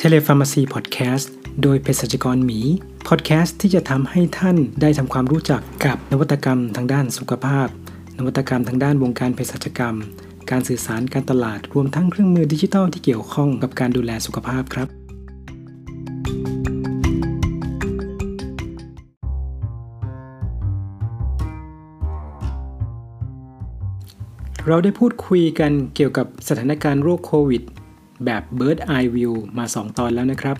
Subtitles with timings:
[0.00, 2.60] เทเลฟาร์มาซีพอดแคสต์โดยเภสัชกรหมี
[3.08, 7.68] พอดแคสต์ที่จะทำให้ท่านได้ทำความรู้จักกับนวัตกรรมทางด้านสุขภาพ
[8.18, 9.96] นวัตกรรมทางด้านวงการเภสัชกรรม
[10.50, 14.88] การสื่อสารการตลาดรวมทั้งเครื่องมือดิจิทัลที่เกี่ยวข้องกับการดูแลสุขภาพครับ
[24.66, 27.64] เราได้พูดคุยกันเกี่ยวกับสถานการณ์โรคโควิด
[28.24, 30.56] แบบ Bird Eye View มา 2 ตอนแล้วนะครับ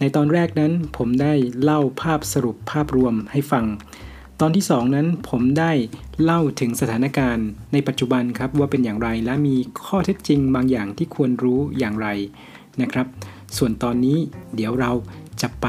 [0.00, 3.64] ในตอนแรกนั้นผมได้เล่าภาพสรุปภาพรวมให้ฟัง
[4.40, 5.72] ตอนที่ 2 นั้นผมได้
[6.22, 12.08] เล่าถึงสถานการณ์ในปัจจุบันครับว่าเป็นอย่างไรและมีข้อเท็จจริงบางอย่างที่ควรรู้อย่างไร
[12.80, 13.06] นะครับ
[13.56, 14.18] ส่วนตอนนี้
[14.54, 14.92] เดี๋ยวเรา
[15.42, 15.66] จะไป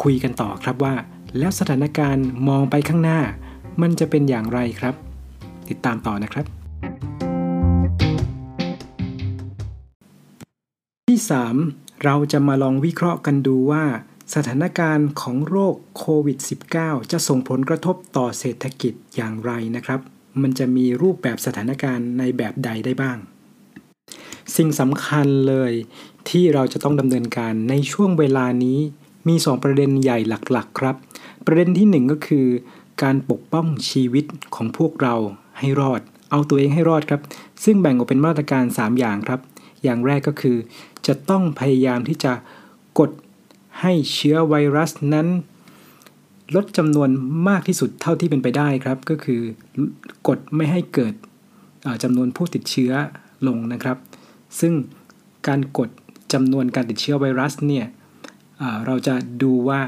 [0.00, 0.94] คุยกันต่อครับว่า
[1.38, 3.20] แล้วสถานการณ์มองไปข้างหน้า
[3.82, 4.94] มันจะเป็นอย่างไรครับ
[5.68, 6.46] ติดตามต่อนะครับ
[11.20, 11.32] ที่
[11.66, 13.84] 3เราจะมาลองวิเคราะห์กันดูว่า
[14.34, 16.38] สถานการณ์ของโรคโควิด
[16.74, 20.00] -19 จะส่งผลกระทบต่อเศรษฐกิจอย่างไรนะครับ
[20.42, 23.18] มันจะมีรูปแบบสถานการณ์ในแบบใดได้บ้าง
[24.56, 25.72] สิ่งสำคัญเลย
[26.28, 28.78] ที่เราจะต้องดำเนินการในช่วงเวลานี้
[29.28, 30.96] มี 2 ประเด็นใหญ่หลักๆ ครับ
[31.46, 32.46] ประเด็นที่ 1 ก็คือ
[33.02, 34.24] การปกป้องชีวิต
[34.54, 35.14] ของพวกเรา
[35.58, 37.20] ให้รอด เอาตัวเองให้รอดครับ
[37.64, 39.40] ซึ่งแบ่งออกเป็นมาตรการ 3 อย่างครับ
[39.82, 40.56] อย่างแรกก็คือ
[41.06, 42.32] จะต้องพยายามที่จะ
[42.98, 43.10] กด
[43.80, 45.28] ให้เชื้อไวรัสนั้น
[46.54, 47.08] ลดจำนวน
[47.48, 49.40] มากที่สุดเท่าที่เป็นไปได้ครับ ก็คือ
[50.28, 51.14] กดไม่ให้เกิด
[52.02, 52.92] จำนวนผู้ติดเชื้อ
[53.46, 53.96] ลงนะครับ
[54.60, 54.72] ซึ่ง
[55.48, 55.90] การกด
[56.32, 57.86] จำนวนการติดเชื้อไวรัสเนี่ย
[58.86, 59.80] เราจะดูว่า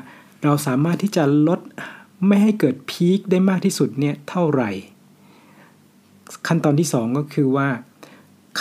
[0.43, 1.61] เราสามารถที่จะลด
[2.27, 4.71] ไม่ให้เกิดพีคได้มากที่สุดเนี่ยเท่าไหร่
[6.47, 7.69] ขั้นตอนที่ 2 ก็คือว่า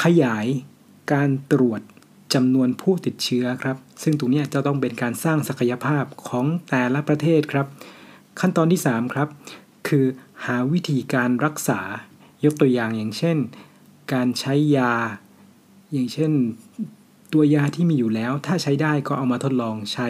[0.01, 0.45] ขยาย
[1.13, 1.81] การตรวจ
[2.33, 7.65] จำนวนผู้ติดเชื้อครับ ซึ่งตรงนี้จะต้องเป็นการสร้างศักยภาพของแต่ละประเทศครับ
[8.39, 9.27] ขั้นตอนที่ 3 ครับ
[9.87, 10.05] คือ
[10.45, 11.81] หาวิธีการรักษา
[12.45, 13.37] ยกตัวอย่างอย่างเช่น
[14.13, 14.93] การใช้ยา
[15.91, 16.31] อย่างเช่น
[17.33, 20.07] ตัวยาที่มีอยู่แล้ว ถ้าใช้ได้ก็เอามาทดลองใช้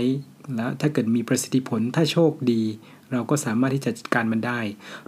[0.56, 2.62] แล้วถ้าเกิดมีประสิทธิผลถ้าโชคดี
[3.12, 4.60] เราก็สามารถที่จะจัดการมันได้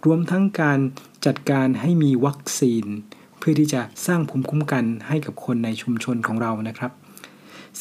[0.06, 0.80] รวมทั้งการ
[1.26, 2.86] จัดการให้มีวัคซีน
[3.46, 6.92] พื่อที่จะสร้างภูมิคุ้มกันให้กับคนในชุมชนของเรานะครับ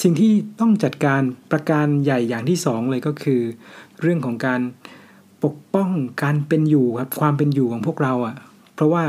[0.00, 3.40] สิ่งที่ต้องจัดการประการใหญ่อย่างที่ 2 เลยก็คือ
[4.00, 4.60] เรื่องของการ
[5.44, 5.90] ปกป้อง
[6.22, 8.36] การเป็นอยู่ครับความเป็นอยู่ของพวกเราอะ่ะ
[8.74, 9.04] เพราะว่า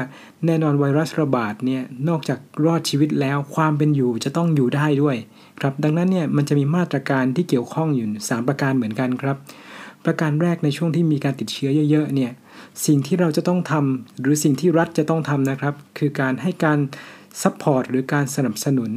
[0.45, 5.17] แน่นอนไวรัสระบาดเนี่ยนอกจากรอดชีวิตแล้วความเป็นอยู่จะต้องอยู่ได้ด้วย
[5.59, 9.37] ครับดังนั้นเนี่ยมันจะมีมาตรการที่เกี่ยวข้องอยู่ 3 ประการเหมือนกันครับ
[10.05, 12.31] ประการแรกในช่วงที่มีการติดเชื้อเยอะๆเนี่ย
[12.85, 16.79] สิ่งที่เราจะต้องทำหรือสิ่งที่รัฐจะต้องทำนะครับ คือการให้การ
[17.41, 18.91] support หรือการสนับสนุน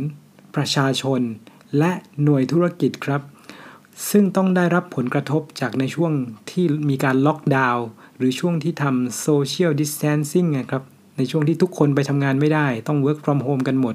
[0.56, 1.20] ประชาชน
[1.78, 3.22] และหน่วยธุรกิจครับ
[4.10, 6.12] ซึ่งต้องได้รับผลกระทบจากในช่วง
[6.50, 10.82] ที่มีการล็อกดาวน์หรือช่วงที่ทำโซเชียลดิสแทนซิ่งนะครับ
[11.16, 13.94] ในช่วงที่ทุกคนไปทำงานไม่ได้ ต้อง work from home กันหมด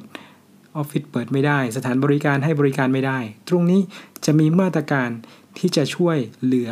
[0.75, 3.81] ออฟฟิศเปิดไม่ได้ สถานบริการให้บริการไม่ได้ ตรงนี้
[4.25, 5.09] จะมีมาตรการ
[5.57, 6.69] ที่จะช่วยเหลือ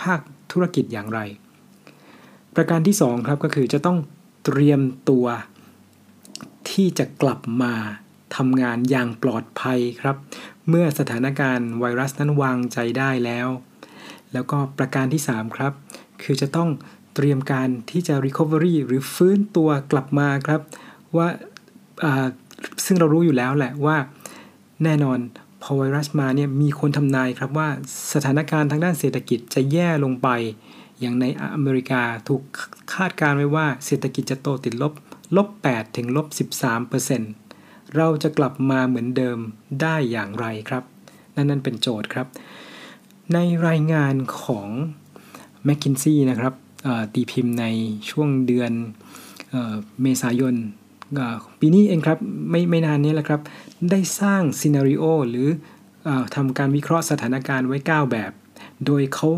[0.00, 0.20] ภาค
[0.52, 1.20] ธุรกิจอย่างไร
[2.56, 3.98] ประการที่2ครับก็คือจะต้อง
[4.44, 5.26] เตรียมตัว
[6.70, 7.72] ที่จะกลับมา
[8.36, 10.16] ทำงานอย่างปลอดภัยครับ
[10.68, 13.48] เมื่อสถานการณ์ไวรัสนั้นวางใจได้แล้ว
[14.32, 15.72] แล้วก็ประการที่ 3 ครับ
[16.22, 16.70] คือจะต้อง
[17.14, 20.60] เตรียมการที่จะ recovery หรือฟื้นตัวกลับมาครับ
[21.16, 21.28] ว่า
[22.84, 23.96] ซึ่งเรารู้อยู่แล้วแหละว่า
[24.84, 25.18] แน่นอน
[25.62, 27.68] พอไวรัสมาเนี่ยมีคนทำนายครับว่า
[28.12, 30.28] สถานการณ์ทางด้านเศรษฐกิจจะแย่ลงไป
[31.00, 31.24] อย่างใน
[31.54, 32.42] อเมริกาถูก
[32.94, 34.92] คาดการไว้ว่าเศรษฐกิจจะโตติดลบ
[35.36, 36.26] ลบ 8 ถึงลบ
[37.10, 39.38] 13%เราจะกลับมาเหมือนเดิม
[39.82, 40.84] ได้อย่างไรครับ
[41.34, 42.26] นั่นนั่นเป็นโจทย์ครับ
[43.34, 43.38] ใน
[43.68, 44.68] รายงานของ
[45.64, 46.54] แมคคินซี่นะครับ
[47.14, 47.66] ตีพิมพ์ใน
[48.10, 48.72] ช่วงเดือน
[50.02, 50.54] เมษายน
[51.60, 52.18] ปีนี้เองครับ
[52.50, 53.40] ไม่ไม่นานนี้แหละครับ
[53.90, 55.48] ได้สร้างซีนารีโอหรือ
[56.06, 58.32] อทำการวิเคราะห์สถานการณ์ไว้ 9 แบบ
[58.86, 59.28] โดยเขา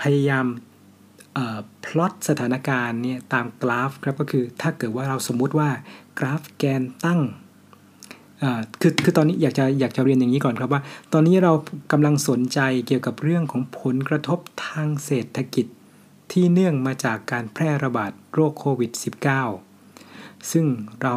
[0.00, 0.46] พยายาม
[1.84, 5.68] พลอตสถานการณ์เนี่ยตามกราฟครับก็คือถ้าเกิดว่าเราสมมุติว่า
[6.18, 7.20] กราฟแกนตั้ง
[8.80, 10.82] คือคือตอนนี้อยากจะอยากจะเรียนอย่างนี้ก่อนครับว่า
[11.12, 11.52] ตอนนี้เรา
[11.92, 15.66] กำลังสนใจเกี่ยวกับเรื่องของผลกระทบทางเศรษฐกิจ
[16.32, 18.92] ที่เนื่องมาจากการแพร่ระบาดโรคโควิด
[19.70, 20.66] -19 ซึ่ง
[21.02, 21.14] เรา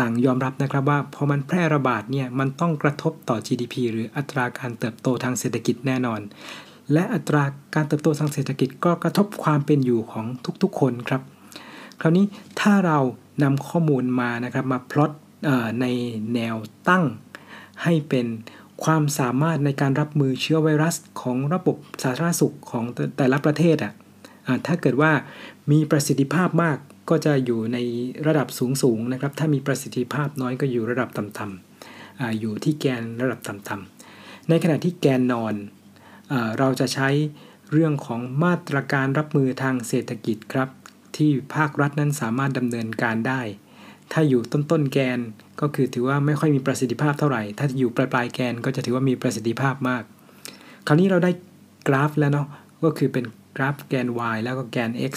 [0.00, 6.20] ต่างยอมรับนะครับว่าพอมันแพร่ระบาดเนี่ยมันต้องกระทบต่อ GDP หรืออัตราการเติบโตทางเศรษฐกิจแน่นอน
[6.92, 7.44] และอัตรา
[7.74, 10.26] การเติบโตทางเศรษฐกิจก็กระทบความเป็นอยู่ของ
[10.62, 11.22] ทุกๆคนครับ
[12.00, 12.26] คราวนี้
[12.60, 12.98] ถ้าเรา
[13.42, 15.12] นำข้อมูลมานะครับมาพลอต
[15.80, 15.86] ใน
[16.34, 16.56] แนว
[16.88, 17.04] ตั้ง
[17.82, 18.26] ให้เป็น
[18.84, 22.84] ความสามารถในการรับมือเชื้อไวรัสของระบบสาธารณสุขของ
[23.16, 23.92] แต่ละประเทศอะ
[24.66, 25.12] ถ้าเกิดว่า
[25.70, 26.78] มีประสิทธิภาพมาก
[27.10, 27.78] ก็จะอยู่ใน
[28.26, 35.54] ระดับสูงสูงนะครับ ถ้ามีประสิทธิภาพน้อยก็อยู่ระดับต่ำๆออยู่ที่แกนระดับต่ำๆในขณะที่แกนนอน
[36.58, 37.08] เราจะใช้
[37.72, 40.68] เรื่องของมาตรการรับมือทางเศรษฐกิจครับ
[41.16, 43.40] ที่ภาครัฐนั้นสามารถดำเนินการได้
[44.12, 45.20] ถ้าอยู่ต้นต้นแกน
[45.60, 50.02] ก็คือถือว่าไม่ค่อยมีประสิทธิภาพเท่าไหร่ ถ้าอยู่ปลายปลายแกนก็จะถือว่ามีประสิทธิภาพมาก
[50.86, 51.30] คราวนี้เราได้
[51.88, 52.46] กราฟแล้วเนาะ
[52.84, 53.24] ก็คือเป็น
[53.56, 55.14] กราฟแกน y แล้วก็แกน x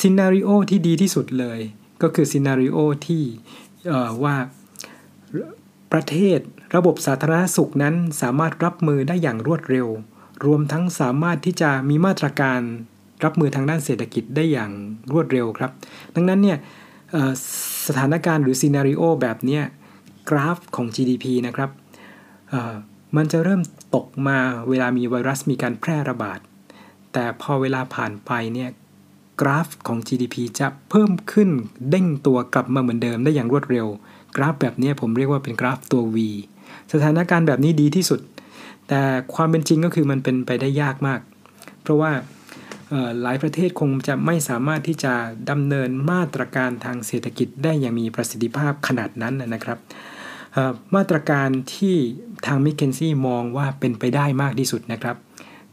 [0.00, 1.60] ซินนารีโอที่ดีที่สุดเลย
[2.02, 3.24] ก็คือซินนารีโอที่
[4.24, 4.36] ว่า
[5.96, 6.40] ประเทศ
[6.76, 9.86] ระบบสาธารณสุขนั้นสามารถรับมือได้อย่างรวดเร็ว
[10.44, 12.60] รวมทั้งสามารถที่จะมีมาตรการ
[13.24, 14.70] รับมือทางด้านเศรษฐกิจได้อย่าง
[15.12, 15.70] รวดเร็วครับ
[16.14, 16.58] ดังนั้นเนี่ย
[17.86, 19.60] สถานการณ์หรือซีนารีโอแบบนี้
[20.28, 21.70] กราฟของ GDP นะครับ
[23.16, 23.60] มันจะเริ่ม
[23.94, 24.38] ตกมา
[24.68, 26.38] เวลามีไวรัสมีการแพร่ระบาด
[27.12, 28.70] แต่พอเวลาผ่านไปเนี่ย
[29.40, 31.50] กราฟของ GDP จะเพิ่มขึ้น
[31.90, 33.86] เด้งตัวกลับมาเหมือนเดิมได้อย่างรวดเร็ว
[34.36, 36.16] กราฟแบบนี้ผมเรียกว่าเป็นกราฟตัว V
[36.92, 38.20] สถานการณ์แบบนี้ดีที่สุด
[38.88, 39.02] แต่
[39.34, 41.20] ความเป็นจริงก็คือมันเป็นไปได้ยากมาก
[41.82, 42.12] เพราะว่า
[43.22, 45.14] หลายประเทศคงจะไม่สามารถที่จะ
[45.50, 49.78] ดำเนินมาตรการทางเศรษฐกิจได้อย่างมีประสิทธิภาพขนาดนั้นนะครับ
[50.94, 51.96] มาตรการที่
[52.46, 55.16] ทางมิเคนซี่มองว่าเป็นไปได้มากที่สุดนะครับ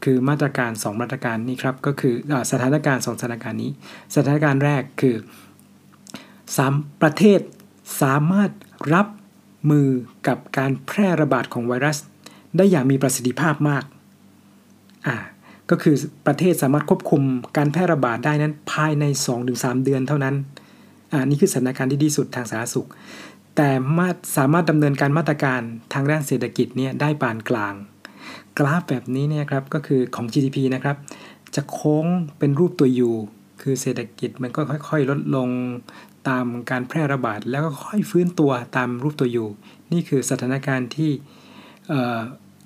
[0.04, 3.70] คือมาตรการ 2 มาตรการนี้ครับก็คืออสถานการณ์2สถานการณ์นี้
[4.14, 5.16] สถานการณ์แรกคือ
[6.28, 7.40] 3 ประเทศ
[8.00, 8.50] สามารถ
[8.94, 9.06] รับ
[9.70, 9.88] มือ
[10.28, 11.98] กับการแพร่ระบาดของไวรัส
[12.56, 13.84] ได้อย่างมีประสิทธิภาพมาก
[15.06, 15.16] อ่า
[15.70, 15.94] ก็คือ
[16.26, 17.22] ประเทศสามารถควบคุม
[17.56, 19.04] การแพร่ระบาดได้นั้น ภายใน
[19.44, 20.34] 2-3 เดือนเท่านั้น
[21.12, 22.88] อ่านี่คือสถานการณ์ที่ดีสุดทางสาธารณสุข
[23.56, 25.60] แต่มาสามารถดำเนินการมาตรการ
[25.92, 27.74] ทางด้านเศรษฐกิจเนี่ยได้ปานกลาง
[28.58, 30.96] กราฟแบบนี้เนี่ยครับก็คือของ GDP นะครับ
[31.54, 32.06] จะโค้ง
[32.38, 33.12] เป็นรูปตัว U
[33.62, 35.48] คือเศรษฐกิจมันก็ค่อย ๆ ลดลง
[36.28, 39.46] ตามการแพร่ระบาดแล้วก็ค่อยฟื้นตัวตามรูปตัว U
[39.92, 41.10] นี่คือสถานการณ์ที่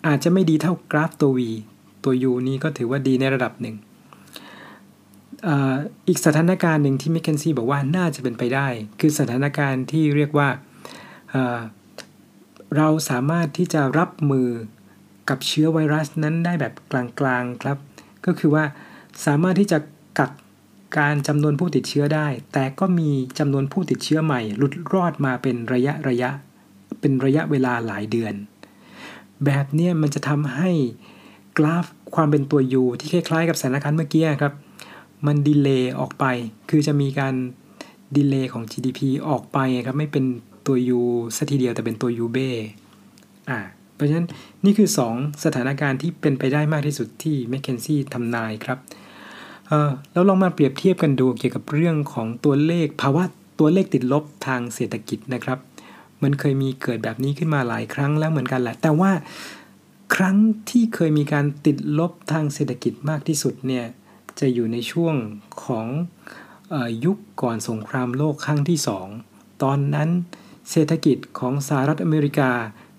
[0.06, 1.40] อาจจะไม่ดีเท่ากราฟตัว V
[2.05, 3.76] ตัว U นี้ก็ถือว่าดีในระดับหนึ่ง
[6.08, 8.69] อีกสถานการณ์หนึ่งที่มิเคนซี่บอกว่าน่าจะเป็นไปได้
[9.00, 10.49] คือสถานการณ์ที่เรียกว่า
[12.76, 14.49] เราสามารถที่จะรับมือ
[15.28, 17.78] กับเชื้อไวรัสนั้นได้แบบกลางๆครับ
[18.26, 18.64] ก็คือว่า
[19.26, 19.78] สามารถที่จะ
[20.19, 20.32] กัก
[20.99, 26.31] การจำนวนผู้ติดเชื้อได้ แต่ก็มีจำนวนผู้ติดเชื้อใหม่หลุดรอดมาเป็นระยะระยะ
[27.00, 28.35] เป็นระยะเวลาหลายเดือน
[29.44, 30.70] แบบนี้มันจะทำให้
[31.58, 34.55] กราฟความเป็นตัว U ที่คล้ายๆ กับสถานการณ์เมื่อกี้ครับ
[35.26, 36.25] มันดีเลย์ออกไป
[36.70, 37.35] คือจะมีการ
[38.17, 40.25] ดีเลย์ของ GDP ออกไปครับ ไม่เป็น
[40.67, 41.00] ตัว U
[41.37, 42.50] สัทีเดียวแต่เป็นตัว U เบ้
[43.50, 43.58] อ่า
[43.94, 44.26] เพราะฉะนั้น
[44.64, 48.79] นี่คือ 2 สถานการณ์ที่เป็นไปได้มากที่สุดที่แมคเคนซี่ทำนายครับ
[49.68, 53.24] เออแล้วลองมาเปรียบเทียบกันดูเกี่ยวกับเรื่องของตัวเลขภาวะ
[53.58, 55.58] ตัวเลขติดลบทางเศรษฐกิจนะครับ
[56.22, 59.12] มันเคยมีเกิดแบบนี้ขึ้นมาหลายครั้งแล้วเหมือนกันแหละ แต่ว่า
[60.14, 60.36] ครั้ง
[60.70, 63.84] ที่เคยมีการติดลบทางเศรษฐกิจมากที่สุดเนี่ย
[64.40, 65.14] จะอยู่ในช่วง
[65.64, 65.86] ของ
[66.74, 69.06] อยุคก่อนสงครามโลกครั้งที่สอง
[69.62, 70.08] ตอนนั้น
[70.70, 72.50] เศรษฐกิจของสหรัฐอเมริกา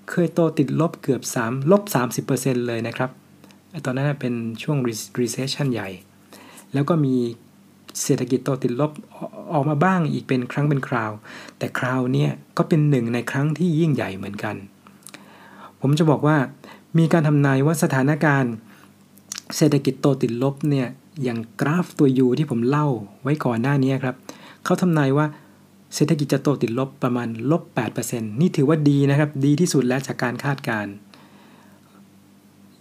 [0.10, 1.84] เคยโตติดลบเกือบ3ลบ
[2.26, 3.10] 30%เลยนะครับ
[3.86, 4.34] ตอนนั้นเป็น
[4.64, 4.78] ช่วง
[5.20, 5.90] recession ใหญ่
[6.74, 7.16] แล้วก็มี
[8.04, 8.92] เศรษฐกิจโตติดลบ
[9.54, 11.12] ออกมาบ้างอีกเป็นครั้งเป็นคราว
[11.58, 14.56] แต่คราวนี้ก็เป็นหนึ่งในครั้งที่ยิ่งใหญ่เหมือนกัน
[15.82, 16.38] ผมจะบอกว่า
[16.98, 18.54] มีการทำนายว่าสถานการณ์
[19.56, 20.88] เศรษฐกิจโตติดลบเนี่ย
[21.24, 22.88] อย่างกราฟตัว U ที่ผมเล่า
[23.24, 24.16] ไว้ก่อนหน้านี้ครับ
[24.64, 25.26] เขาทำนายว่า
[25.96, 27.64] เศรษฐกิจจะโตติดลบประมาณลบ
[28.02, 30.94] 8%นี่ถือว่าดีนะครับ ดีที่สุดแล้วจากการคาดการณ์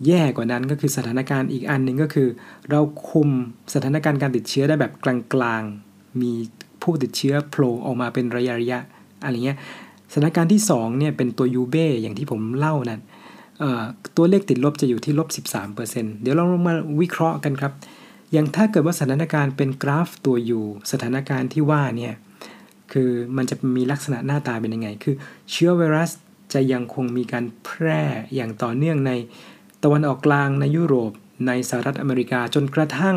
[0.07, 2.29] แย่กว่านั้นก็คือสถานการณ์อีกอันหนึ่งก็คือ
[2.71, 3.29] เราคุม
[3.75, 6.33] สถานการณ์การติดเชื้อได้แบบกลางๆ มี
[6.83, 8.79] ผู้ติดเชื้อโผล่ออกมาเป็นระยะระยะ
[9.23, 9.59] อะไรเงี้ย
[10.13, 13.01] สถานการณ์ที่2เนี่ยเป็นตัวยูเบ้อย่างที่ผมเล่านั่น
[14.17, 17.73] ตัวเลขติดลบจะอยู่ที่ลบ 13%เดี๋ยวเราลองมาวิเคราะห์กันครับ
[18.33, 22.15] อย่างถ้าเกิดว่าสถานการณ์เป็นกราฟตัว U สถานการณ์ที่ว่าเนี่ย
[22.93, 25.15] คือมันจะมีลักษณะหน้าตาเป็นยังไง คือ
[25.51, 26.11] เชื้อไวรัส
[26.53, 28.03] จะยังคงมีการแพร่
[28.35, 29.13] อย่างต่อเนื่องใน
[29.85, 31.13] ตะวันออกกลางในยุโรป
[31.47, 33.17] ในสหรัฐอเมริกาจนกระทั่ง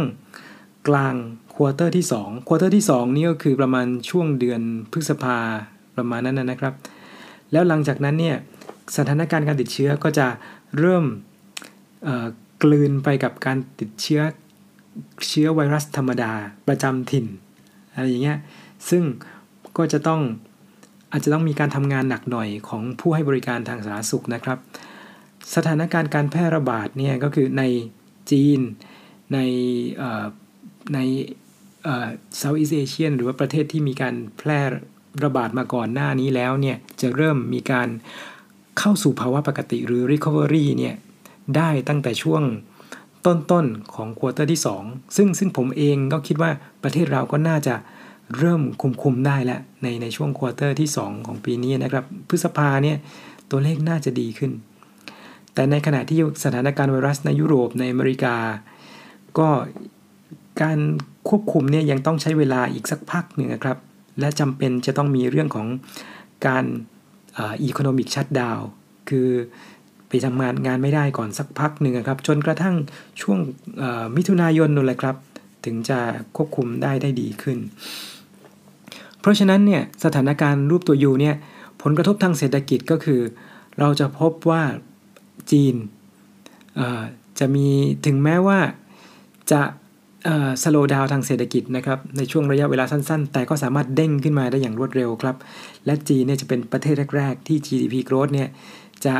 [0.87, 1.15] กลาง
[1.53, 5.37] quarter ที่2 quarter ที่2นี่ก็คือประมาณช่วงเดือนพฤษภา
[5.95, 6.73] ประมาณนั้นนะครับ
[7.51, 8.37] แล้วหลังจากนั้นเนี่ย
[8.97, 10.27] สถานการณ์การติดเชื้อก็จะ
[10.79, 11.05] เริ่ม
[12.63, 14.21] กลืนไปกับการติดเชื้อ
[15.27, 16.31] เชื้อไวรัสธรรมดา
[16.67, 17.25] ประจำถิ่น
[17.93, 18.39] อะไรอย่างเงี้ย
[18.89, 19.03] ซึ่ง
[19.77, 20.21] ก็จะต้อง
[21.11, 24.57] ออาจจะต้องมีการทำงานหนักหน่อยของผู้ให้บริการทางสาธารณสุขนะครับ
[25.55, 27.63] สถานการณ์การแพร่ระบาดเนี่ยก็คือใน
[28.31, 28.59] จีน
[29.33, 29.39] ใน
[30.93, 30.99] ใน
[31.83, 34.59] เซาท์อีสเอเชียหรือว่าประเทศที่มีการแพร่
[35.23, 37.87] ระบาดมาก่อนหน้านี้แล้วเนี่ยจะเริ่มมีการ
[38.79, 40.95] เข้าสู่ภาวะปกติหรือ recovery เนี่ย
[41.57, 42.43] ได้ตั้งแต่ช่วง
[43.25, 46.51] ต้นๆของ quarter ที่ 2 ซึ่งซึ่งผมเองก็คิดว่า
[46.83, 47.75] ประเทศเราก็น่าจะ
[48.37, 52.97] เริ่มคุมคุมได้แล้วในในช่วง quarter ที่ 2 ของปีนี้นะครับ พฤษภาเนี่ย
[53.49, 54.51] ตัวเลขน่าจะดีขึ้น
[55.53, 58.35] แต่ในขณะที่สถานการณ์ไวรัสในยุโรปในอเมริกา
[59.37, 59.49] ก็
[60.61, 60.79] การ
[61.29, 63.77] ควบคุมเนี่ยยังต้องใช้เวลาอีกสักพักหนึ่งนะครับ
[64.19, 65.67] และจำเป็นจะต้องมีเรื่องของ
[66.47, 66.65] การ
[67.37, 68.59] อีโคโนมิกชัดดาว
[69.09, 69.27] คือ
[70.07, 72.75] ไปทำงานงานไม่ได้ก่อนสักพักหนึ่งครับ จนกระทั่ง
[73.21, 73.39] ช่วง
[74.15, 75.15] มิถุนายนนั่นแหละครับ
[75.65, 75.99] ถึงจะ
[76.35, 77.57] ควบคุมได้ได้ดีขึ้น
[79.19, 81.35] เพราะฉะนั้นเนี่ยสถานการณ์รูปตัวยูเนี่ย
[81.81, 83.21] ผลกระทบทางเศรษฐกิจก็คือ
[83.79, 84.63] เราจะพบว่า
[85.51, 85.75] จีน
[87.39, 87.67] จะมี
[88.05, 88.59] ถึงแม้ว่า
[89.51, 89.61] จะ
[90.63, 95.35] สโลดาวทางเศรษฐกิจนะครับในช่วงระยะเวลาสั้นๆ แต่ก็สามารถเด้งขึ้นมาได้อย่างรวดเร็วครับ
[95.85, 98.49] และจีนเนี่ยจะเป็นประเทศแรก ๆ ที่ GDP growth เนี่ย
[99.05, 99.15] จะ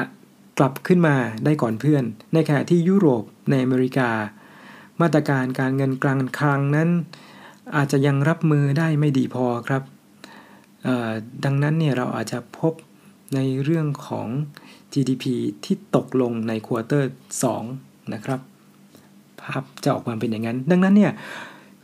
[0.57, 4.09] กลับขึ้นมาได้ก่อนเพื่อน ในขณะที่ยุโรปในอเมริกา
[5.01, 6.89] มาตรการการเงินกลางคลังนั้น
[7.75, 9.83] อาจจะยังรับมือได้ไม่ดีพอครับ
[11.45, 12.73] ดังนั้นเนี่ยเราอาจจะพบ
[13.35, 14.27] ในเรื่องของ
[14.93, 15.25] GDP
[15.65, 17.11] ที่ตกลงใน quarter
[17.59, 18.39] 2นะครับ
[19.41, 21.11] ภาพจะออกมาเป็นอย่างนั้น ดังนั้นเนี่ย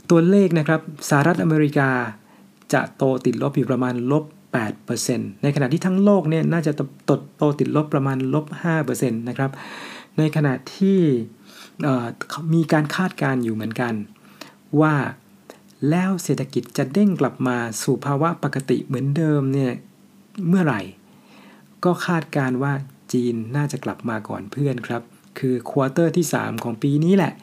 [0.09, 1.89] ตัวเลขนะครับสหรัฐอเมริกา
[2.73, 4.23] จะโตติดลบอยู่ประมาณลบ
[4.83, 6.71] 8%ในขณะที่ทั้งโลกเนี่ยน่าจะ
[7.09, 8.45] ตดโตติดลบประมาณลบ
[8.83, 9.51] 5%นะครับ
[10.17, 10.99] ในขณะที่
[12.53, 13.93] มีการคาดการณ์อยู่เหมือนกัน
[14.81, 14.95] ว่า
[15.89, 19.71] แล้วเศรษฐกิจจะเด้งกลับมาสู่ภาวะปกติเหมือนเดิมเนี่ย
[20.47, 20.81] เมื่อไหร่
[21.83, 22.73] ก็คาดการว่า
[23.13, 25.01] จีนน่าจะกลับมาก่อนเพื่อนครับ
[25.39, 27.33] คือ quarter ที่ 3 ของปีนี้แหละ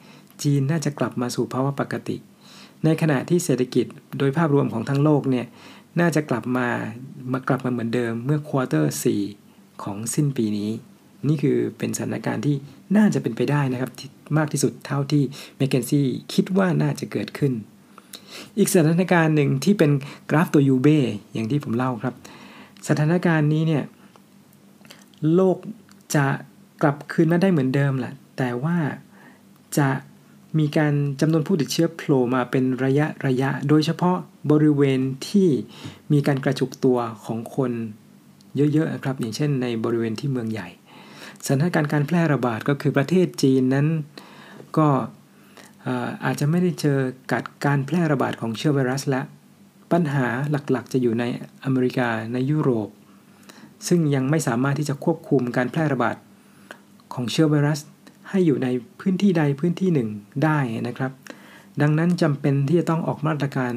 [0.42, 2.16] จีนน่าจะกลับมาสู่ภาวะปกติ
[2.85, 3.87] ในขณะที่เศรษฐกิจ
[4.18, 5.47] โดยภาพรวมของทั้งโลกเนี่ย
[6.00, 6.68] น่าจะกลับมา
[7.33, 8.95] มากลับมาเหมือนเดิมเมื่อ quarter
[9.37, 10.71] 4ของสิ้นปีนี้
[11.28, 12.56] นี่คือเป็นสถานการณ์ที่
[12.97, 13.90] น่าจะเป็นไปได้นะครับ
[14.37, 15.23] มากที่สุดเท่าที่
[15.56, 17.52] เมเกนซี่คิดว่าน่าจะเกิดขึ้น
[18.59, 19.90] อีกสถานการณ์หนึ่งที่เป็น
[20.30, 20.88] กราฟตัวยูเบ
[21.33, 22.14] อย่างที่ผมเล่าครับ
[22.88, 23.83] สถานการณ์นี้เนี่ย
[25.35, 25.56] โลก
[26.14, 26.26] จะ
[26.83, 28.76] กลับคืนมาได้เหมือนเดิมแหละแต่ว่า
[29.78, 29.90] จะ
[30.59, 34.16] มีการจำนวนผู้ติดเชื้อโผล่มาเป็นระยะระยะ โดยเฉพาะ
[34.50, 35.49] บริเวณที่
[36.12, 37.73] มีการกระจุกตัวของคน
[38.56, 40.68] เยอะๆครับ อย่างเช่นในบริเวณที่เมืองใหญ่
[41.44, 43.87] สถานการณ์การแพร่ระบาดก็คือประเทศจีนนั้น
[44.78, 44.88] ก็
[46.25, 46.99] อาจจะไม่ได้เจอ
[47.33, 49.23] กัดการแพร่ระบาดของเชื้อไวรัสละ
[49.92, 51.25] ปัญหาหลักๆ จะอยู่ใน
[51.64, 52.88] อเมริกาในยุโรป
[53.88, 56.17] ซึ่งยังไม่สามารถที่จะควบคุมการแพร่ระบาด
[57.12, 57.81] ของเชื้อไวรัส
[58.31, 58.69] ให้อยู่ใน
[59.00, 60.09] พื้นที่ใดพื้นที่หนึ่ง
[60.45, 61.12] ได้นะครับ
[61.81, 63.73] ดังนั้นจำเป็นที่จะต้องออกมาตรการ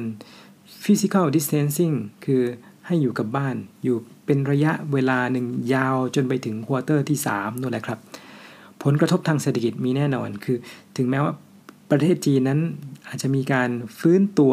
[0.84, 2.42] physical distancing คือ
[2.86, 3.96] ให้อยู่กับบ้านอยู่
[4.26, 7.98] เป็นระยะเวลาหนึ่งยาวจนไปถึงควอเตอร์ที่3นั่นแหละครับ
[8.82, 10.56] ผลกระทบทางเศรษฐกิจมีแน่นอนคือ
[10.96, 11.32] ถึงแม้ว่า
[11.90, 12.60] ประเทศจีนนั้น
[13.08, 14.52] อาจจะมีการฟื้นตัว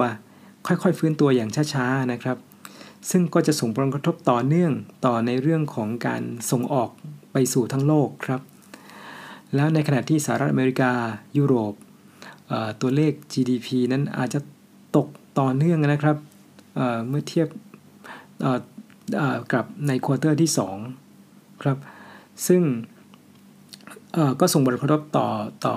[0.68, 2.38] ค่อยๆ ฟื้นตัวอย่างช้าๆนะครับ
[3.10, 4.72] ซึ่งก็จะส่งผลกระทบต่อเนื่อง
[5.06, 6.22] ต่อในเรื่องของการ
[6.52, 6.90] ส่งออก
[7.32, 8.42] ไปสู่ทั้งโลกครับ
[9.56, 10.92] แล้วในขณะที่สหรัฐอเมริกา
[11.38, 11.74] ยุโรป
[12.82, 14.40] ตัวเลข GDP นั้นอาจจะ
[14.96, 15.08] ตก
[15.40, 16.18] ต่อเนื่องนะครับ
[16.76, 17.48] เมื่อเทียบ
[19.54, 20.50] กับใน quarter ที่
[21.06, 21.78] 2 ครับ
[22.48, 22.62] ซึ่ง
[24.40, 25.28] ก็ส่งผลกระทบต่อ
[25.66, 25.76] ต่อ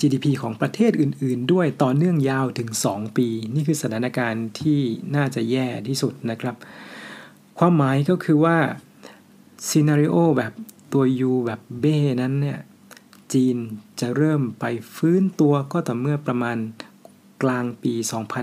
[0.00, 4.80] GDP ของประเทศอื่น ๆ ด้วยต่อเนื่องยาวถึง 2 ปี นี่คือสถานการณ์ที่
[5.16, 6.56] น่าจะแย่ที่สุดนะครับ
[7.58, 8.56] ความหมายก็คือว่า
[9.68, 10.52] ซีนารีโอแบบ
[10.92, 12.58] ตัว U แบบเบ้นั้นเนี่ย
[13.32, 13.56] จีน
[14.00, 14.64] จะเริ่มไป
[14.96, 16.56] ฟื้นตัวก็ต่อเมื่อประมาณ
[17.42, 17.92] กลางปี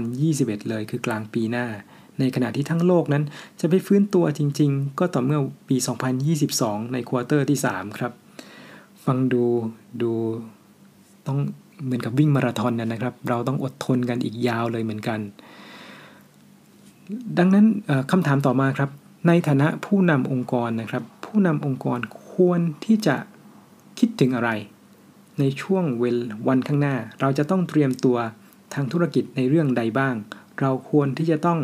[0.10, 1.68] 2021 เลยคือกลางปีหน้า
[2.20, 3.24] ในขณะที่ทั้งโลกนั้น
[3.60, 5.40] จะไปฟื้นตัวจริง ๆ ก็ต่อเมื่อ
[5.70, 5.78] ปี
[6.36, 8.12] 2022 ใน quarter ที่ 3 ครับ
[9.06, 9.46] ฟังดู
[10.02, 10.14] ดู
[11.28, 11.38] ต้อง
[11.86, 15.20] เหมือนกับวิ่งมาราธอนนะครับ เราต้องอดทนกันอีกยาวเลยเหมือนกัน
[17.38, 17.66] ดังนั้น
[18.12, 18.90] คำถามต่อมาครับ
[19.28, 22.00] ในฐานะผู้นำองค์กรนะครับ ผู้นำองค์กร
[22.32, 23.16] ควรที่จะ
[24.00, 24.52] คิดถึงอะไร
[25.40, 26.18] ในช่วงเวล
[26.48, 28.18] วันข้างหน้า เราจะต้องเตรียมตัว
[28.74, 30.16] ทางธุรกิจในเรื่องใดบ้าง
[30.62, 31.60] เราควรที่จะต้อง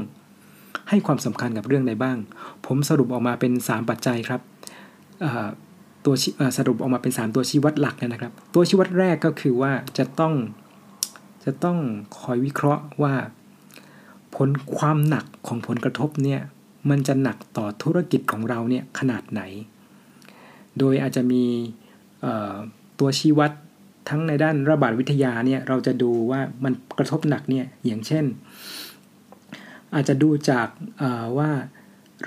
[0.90, 2.18] ให้ความสำคัญกับเรื่องใดบ้าง
[2.66, 4.42] ผมสรุปออกมาเป็น 3 ปัจจัยครับ
[6.06, 6.16] ตัว
[6.58, 10.34] สรุปออกมาเป็น 3 ตัวชี้วัดหลักนะครับ ตัวชี้วัดแรกก็คือว่าจะต้อง
[11.46, 11.78] จะต้อง
[12.20, 13.14] คอยวิเคราะห์ว่า
[14.36, 16.42] ผลความหนักของผลกระทบเนี่ย
[16.90, 19.42] มันจะหนักต่อธุรกิจของเราเนี่ยขนาดไหน
[20.80, 21.44] โดยอาจจะมี
[23.00, 23.52] ตัวชี้วัด
[24.10, 28.26] ทั้งในด้านระบาดวิทยาเนี่ยเราจะดูว่ามันกระทบหนักเนี่ยอย่างเช่น
[29.94, 30.68] อาจจะดูจาก
[31.38, 31.50] ว่า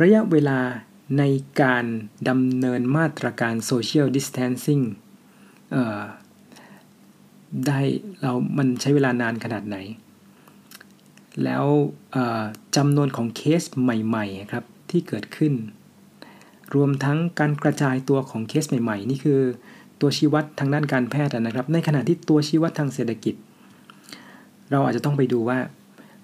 [0.00, 0.58] ระยะเวลา
[1.18, 1.22] ใน
[1.62, 1.84] การ
[2.28, 4.80] ดำเนินมาตรการโซเชียลดิส t ทนซิ่ง
[7.66, 7.80] ได้
[8.20, 9.76] เรามันใช้เวลานานขนาดไหน
[11.44, 11.64] แล้ว
[12.76, 15.54] จำนวนของเคสใหม่ๆครับที่เกิดขึ้น
[16.74, 19.40] รวมทั้งการกระจายตัวของเคสใหม่ๆ นี่คือ
[20.00, 23.34] ตัวชี้วัดทางด้านการแพทย์นะครับ ในขณะที่ตัวชี้วัดทางเศรษฐกิจ
[24.70, 25.58] เราอาจจะต้องไปดูว่า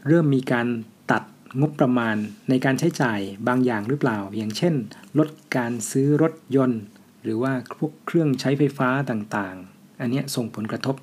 [0.07, 0.67] เริ่มมีการ
[1.59, 2.17] งบประมาณ
[2.49, 4.75] ในการใช้จ่ายบางอย่างหรือเปล่า อย่างเช่น
[5.19, 6.83] ลดการซื้อรถยนต์
[7.23, 10.97] หรือว่าพวกเครื่องใช้ไฟฟ้าต่างๆ อันนี้ส่งผลกระทบ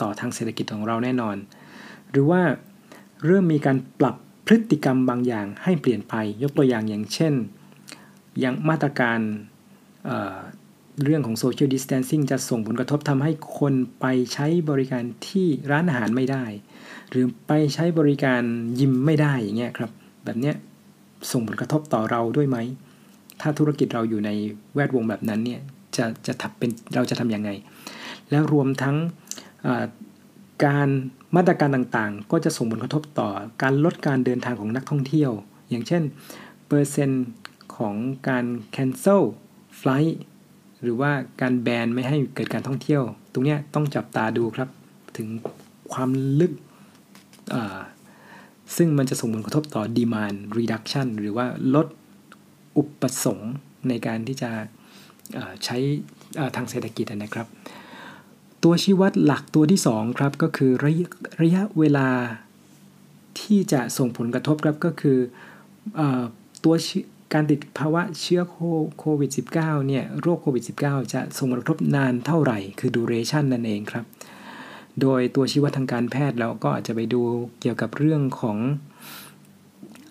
[0.00, 1.36] ต่อทางเศรษฐกิจของเราแน่นอน
[2.10, 2.42] หรือว่า
[3.24, 7.34] เริ่มมีการปรับพฤติกรรมบางอย่างให้เปลี่ยนไป ยกตัวอย่างอย่างเช่น
[8.40, 9.18] อย่างมาตรการ
[10.04, 16.44] เเรื่องของโซเชียลดิส t ทนซิ่งจะส่งผลกระทบทำให้คนไปใช้บริการที่ร้านอาหารไม่ได้
[17.10, 18.42] หรือไปใช้บริการ
[18.80, 19.90] ยิมไม่ได้อย่างเงี้ยครับ
[20.24, 20.54] แบบเนี้ย
[21.32, 22.58] ส่งผลกระทบต่อเราด้วยไหม
[23.40, 24.30] ถ้าธุรกิจเราอยู่ใน
[24.74, 25.60] แวดวงแบบนั้นเนี่ย
[25.96, 27.50] จะจะทำเป็นเราจะทำยังไง
[28.30, 28.96] แล้วรวมทั้ง
[30.64, 30.88] การ
[31.36, 33.28] มาตรการต่างๆ ก็จะส่งผลกระทบต่อ
[33.62, 35.32] การลดการเดินทางของนักท่องเที่ยว
[35.70, 36.02] อย่างเช่น
[36.66, 37.26] เปอร์เซ็นต์
[37.76, 37.94] ของ
[38.28, 38.44] การ
[38.76, 39.22] cancel
[39.80, 40.14] flight
[40.82, 41.10] หรือว่า
[41.40, 44.68] การแบนไม่ให้เกิดการท่องเที่ยว ตรงนี้ต้องจับตาดูครับ
[45.16, 45.28] ถึง
[45.92, 46.10] ความ
[46.40, 46.52] ลึก
[48.76, 51.86] ซึ่งมันจะส่งผลกระทบต่อ demand reduction หรือว่าลด
[52.76, 53.54] อุปสงค์
[53.88, 54.50] ในการที่จะ
[55.64, 55.76] ใช้
[56.56, 57.46] ทางเศรษฐกิจนะครับ
[58.64, 61.08] ตัวชี้วัดหลักตัวที่ 2 ครับ ก็คือระยะ
[61.42, 62.08] ระยะเวลา
[63.40, 65.18] ที่จะส่งผลกระทบครับก็คือ
[65.98, 66.00] อ
[66.64, 66.74] ตัว
[67.34, 68.42] การติดภาวะเชื้อ
[68.98, 74.04] โควิด -19 เนี่ยโรคโควิด -19 จะส่งผลกระทบนานเท่าไหร่ คือ duration นั่นเองครับ
[75.00, 77.22] โดยตัวชี้วัดทางการแพทย์เราก็อาจจะไปดู
[77.60, 78.58] เกี่ยวกับเรื่องของ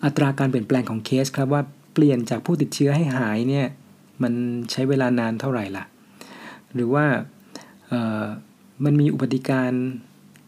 [0.04, 1.62] อัตราการเปลี่ยนแปลงของเคสครับว่า
[1.94, 3.66] เปลี่ยนจากผู้ติดเชื้อให้หายเนี่ย
[4.22, 4.32] มัน
[4.70, 5.84] ใช้เวลานานเท่าไหร่ล่ะ
[6.74, 7.06] หรือว่า
[8.84, 9.70] มันมีอุบัติการ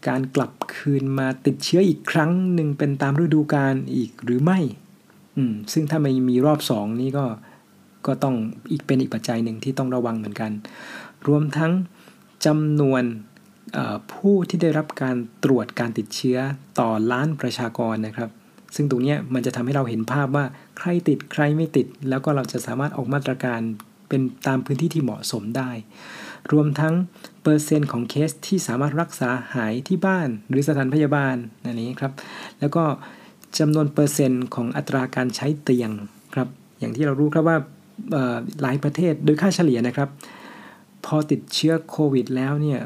[0.07, 4.59] การกลับคืนมาติดเชื้ออีกครั้งหนึ่งเป็นตามฤดูกาลอีกหรือไม่
[5.73, 7.25] ซึ่งถ้าไม่มีรอบสองนี่ก็
[8.07, 8.35] ก็ต้อง
[8.71, 10.51] อีกเป็นอีกปัจจัยหนึ่งที่ต้องระวังเหมือนกัน
[11.27, 11.71] รวมทั้ง
[12.45, 13.03] จำนวน
[14.13, 16.37] ผู้ที่ได้รับการตรวจการติดเชื้อ
[16.79, 18.29] ต่อล้านประชากรนะครับ
[18.75, 20.45] ซึ่งตรงนี้มันจะทำให้เราเห็นภาพว่า
[20.77, 23.59] ใครติดใครไม่ติด แล้วก็เราจะสามารถออกมาตรการ
[24.09, 25.71] เป็นตามพื้นที่ที่เหมาะสมได้
[26.51, 26.93] รวมทั้ง
[27.43, 32.11] เปอร์เซ็นต์ของเคสที่สามารถรักษาหายที่บ้าน หรือสถานพยาบาลอันนี้ครับ
[32.59, 32.83] แล้วก็
[33.59, 35.91] จำนวนเปอร์เซ็นต์ของอัตราการใช้เตียง
[36.35, 36.47] ครับ
[36.79, 37.57] อย่างที่เรารู้ครับว่า
[38.61, 40.09] หลายประเทศโดยค่าเฉลี่ยนะครับ
[41.15, 42.79] อติดเชื้อโควิดแล้วเนี่ย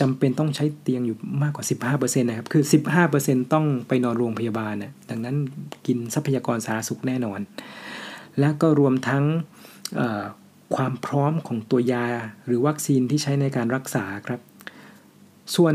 [0.00, 1.64] จำเป็นต้องใช้เตียงอยู่มากกว่า
[2.00, 2.62] 15%นะครับ คือ
[3.08, 5.36] 15%ต้องไปนอนโรงพยาบาลนะดังนั้น
[5.86, 7.40] กินทรัพยากรสาธารณสุขแน่นอน
[8.40, 9.24] แล้วก็รวมทั้ง
[10.74, 12.06] ความพร้อมของตัวยา
[12.46, 14.40] หรือวัคซีนที่ใช้ในการรักษาครับ
[15.56, 15.74] ส่วน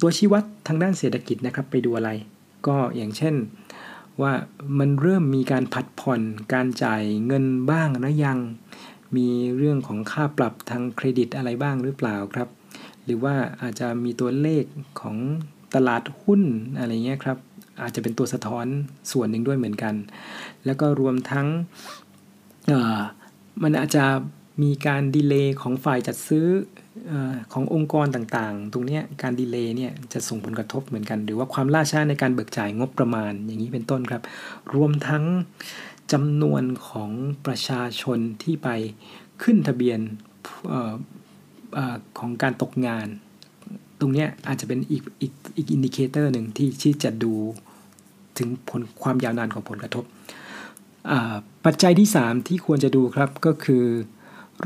[0.00, 2.10] ตัวชี้วัดทางด้านเศรษฐกิจนะครับไปดูอะไร
[2.66, 3.34] ก็อย่างเช่น
[4.22, 4.32] ว่า
[4.78, 6.20] มันเริ่มมีการผัดผ่อน
[6.54, 8.38] การจ่ายเงินบ้างนะยัง
[9.16, 12.48] มีเรื่องของค่าปรับทางเครดิตอะไรบ้างหรือเปล่าครับ
[13.04, 14.64] หรือว่าอาจจะมีตัวเลข
[15.00, 15.16] ของ
[15.74, 16.42] ตลาดหุ้น
[16.78, 17.38] อะไรเงี้ยครับ
[17.82, 18.66] อาจจะเป็นตัวสะท้อน
[19.12, 19.94] ส่วนหนึ่งด้วยเหมือนกัน
[20.64, 21.46] แล้วก็รวมทั้ง
[23.62, 24.04] มันอาจจะ
[24.62, 26.46] มีการดีเลย์ของฝ่ายจัดซื้อ
[27.52, 34.22] ขององค์กรต่างๆ ตรงนี้การดีเลย์เนี่ยจะส่งผลกระทบเหมือนกัน หรือว่าความล่าช้าในการเบิกจ่ายงบประมาณอย่างนี้เป็นต้นครับ
[34.74, 35.24] รวมทั้ง
[36.12, 37.10] จำนวนของ
[37.46, 38.68] ประชาชนที่ไป
[39.42, 40.00] ขึ้นทะเบียน
[40.72, 40.74] อ
[41.76, 43.06] อของการตกงาน
[44.00, 47.34] ตรงนี้อาจจะเป็นอีกอีกอีก indicator หนึ่งที่ที่จะดู
[48.38, 50.04] ถึงผลความยาวนานของผลกระทบ
[51.64, 53.84] ปัจจัยที่ 3 ที่ควรจะดูครับก็คือ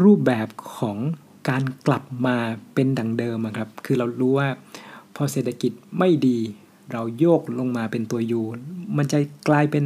[0.03, 0.99] รูปแบบของ
[1.49, 2.37] การกลับมา
[2.75, 4.49] เป็นดังเดิมครับ คือเรารู้ว่า
[5.15, 6.39] พอเศรษฐกิจไม่ดี
[6.93, 8.43] เราโยกลงมาเป็นตัวยู
[8.97, 9.85] มันจะกลายเป็น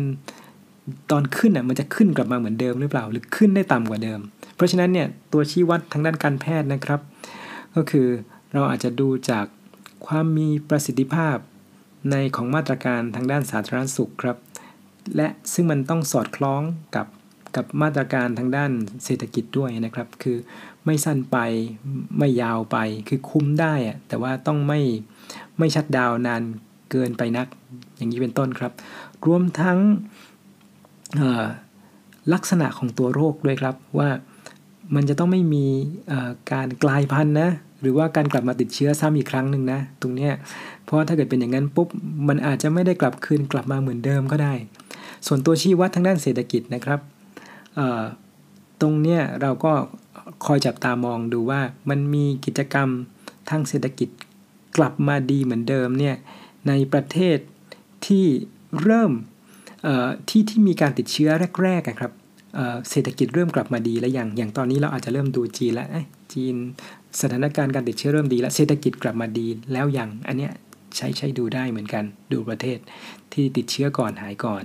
[1.11, 4.21] ตอนขึ้นอะมันจะขึ้นกลับมาเหมือนเดิมหรือเปล่า หรือขึ้นได้ต่ำกว่าเดิม
[4.57, 7.01] เพราะฉะนั้นเนี่ยตัวชี้วัดทางด้านการแพทย์นะครับ
[7.75, 8.07] ก็คือ
[8.53, 9.47] เราอาจจะดูจาก
[10.07, 11.37] ความมีประสิทธิภาพ
[12.11, 14.37] ในของมาตรการทางด้านสาธารณสุขครับ
[15.17, 16.63] และซึ่งมันต้องสอดคล้อง
[16.97, 17.07] กับ
[17.57, 18.71] กับมาตรการทางด้าน
[19.05, 20.37] เศรษฐกิจด้วยนะครับ คือ
[20.85, 21.37] ไม่สั้นไป
[22.19, 22.77] ไม่ยาวไป
[23.09, 24.81] คือคุ้มได้อะแต่ว่าต้องไม่
[25.59, 26.43] ไม่ชัดดาวนาน
[26.91, 27.47] เกินไปนัก
[27.97, 28.73] อย่างนี้เป็นต้นครับ
[29.27, 29.79] รวมทั้ง
[32.33, 34.09] ลักษณะของตัวโรคด้วยครับว่า
[34.95, 35.67] มันจะต้องไม่มี
[36.53, 40.33] การกลายพันธุ์นะหรือว่าการกลับมาติดเชื้อซ้ำอีกครั้งหนึ่งนะตรงเนี้ย
[40.85, 41.89] เพราะถ้าเกิดเป็นอย่างนั้นปุ๊บ
[42.29, 44.55] มันอาจจะไม่ได้กลับคืนกลับมาเหมือนเดิมก็ได้
[45.27, 47.01] ส่วนตัวชี้วัดทางด้านเศรษฐกิจนะครับ
[48.81, 49.73] ตรงเนี้ยเราก็
[50.47, 52.89] คอยจับตามองดูว่ามันมีกิจกรรม
[53.51, 54.09] ทางเศรษฐกิจ
[54.77, 56.17] กลับมาดีเหมือนเดิมเนี่ย
[56.69, 57.39] ในประเทศ
[58.07, 58.27] ที่
[58.83, 59.13] เริ่ม
[60.29, 61.31] ที่ที่มีการติดเชื้อ
[61.63, 62.13] แรกๆครับ
[62.91, 65.89] เศรษฐกิจเริ่มกลับมาดีแล้วอย่างอย่างตอนนี้เราอาจจะเริ่มดูจีนแล้ว
[66.33, 66.55] จีน
[67.21, 70.53] สถานการณ์การติดเชื้อเริ่มดี แล้วเศรษฐกิจกลับมาดีแล้วอย่างอันเนี้ย
[70.97, 72.79] ใช้ใช้ดูได้เหมือนกันดูประเทศ
[73.33, 74.65] ที่ติดเชื้อก่อนหายก่อน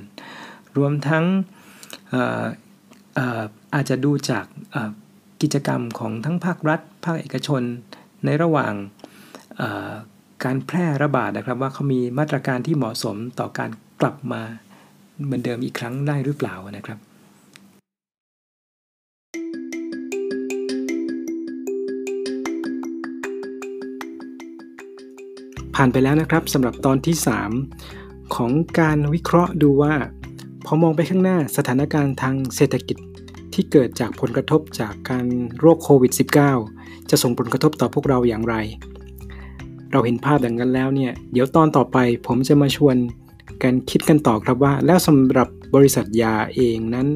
[0.78, 1.26] รวมทั้ง
[3.76, 4.46] อาจจะดูจาก
[5.42, 7.62] กิจกรรมของทั้งภาครัฐ ภาคเอกชน
[8.26, 8.74] ในระหว่าง
[10.44, 13.70] การแพร่ระบาดนะครับว่าเขามีมาตรการที่เหมาะสมต่อการ
[14.02, 14.42] กลับมา
[15.26, 17.00] เหมือนเดิมอีกครั้งได้หรือเปล่านะครับ
[25.76, 27.16] ผ่านไปแล้วนะครับสำหรับตอนที่
[27.76, 29.94] 3 ของการวิเคราะห์ดูว่า
[30.66, 32.98] พอมองไปข้างหน้าสถานการณ์ทางเศรษฐกิจ
[33.54, 35.26] ที่เกิดจากผลกระทบจากการ
[35.60, 36.12] โรคโควิด
[36.60, 38.56] -19 จะส่งผลกระทบต่อพวกเราอย่างไร
[39.92, 42.96] เราเห็นภาพดังนั้นแล้วเนี่ย เดี๋ยวตอนต่อไปผมจะมาชวน
[43.64, 47.08] กันคิดกันต่อครับว่า แล้วสำหรับบริษัทยาเองนั้น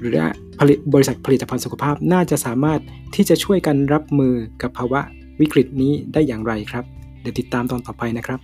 [0.00, 0.20] หรือ
[0.60, 2.80] ผลิตบริษัทผลิตภัณฑ์สุขภาพน่าจะสามารถ
[3.14, 5.00] ที่จะช่วยกันรับมือกับภาวะ
[5.40, 6.84] วิกฤตนี้ได้อย่างไรครับ
[7.20, 8.38] เดี๋ยวติดตามตอนต่อไปนะครับ